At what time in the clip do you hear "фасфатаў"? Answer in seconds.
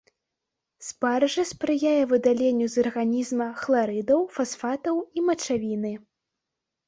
4.37-4.95